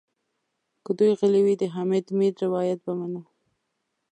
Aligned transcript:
که 0.83 0.91
دوی 0.97 1.11
غلي 1.19 1.41
وي 1.45 1.55
د 1.61 1.63
حامد 1.73 2.05
میر 2.17 2.33
روایت 2.45 2.79
به 2.85 2.93
منو. 2.99 3.21